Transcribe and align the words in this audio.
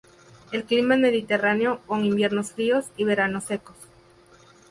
El 0.51 0.63
clima 0.63 0.95
es 0.95 0.99
mediterráneo 0.99 1.81
con 1.85 2.03
inviernos 2.05 2.53
fríos 2.53 2.87
y 2.97 3.03
veranos 3.03 3.43
secos. 3.43 3.75